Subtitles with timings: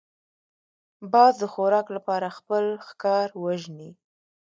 [1.13, 3.91] باز د خوراک لپاره خپل ښکار وژني